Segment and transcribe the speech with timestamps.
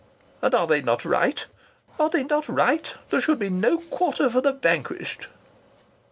[0.41, 1.45] And are they not right?
[1.99, 2.91] Are they not right?
[3.11, 5.27] There should be no quarter for the vanquished."